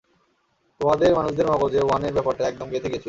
তোমাদের 0.81 1.11
মানুষদের 1.17 1.49
মগজে 1.51 1.79
ওয়ানের 1.81 2.13
ব্যাপারটা 2.13 2.43
একদম 2.45 2.67
গেঁথে 2.67 2.89
গিয়েছিল! 2.89 2.99